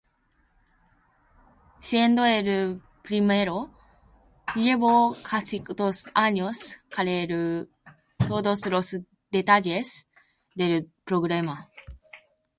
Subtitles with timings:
[1.79, 3.69] Siendo el primero,
[4.55, 6.57] llevo casi dos años
[6.91, 7.67] cerrar
[8.27, 8.87] todos los
[9.29, 10.07] detalles
[10.55, 11.69] del programa.